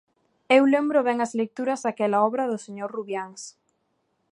[0.57, 3.41] Eu lembro ben as lecturas daquela obra do señor Rubiáns.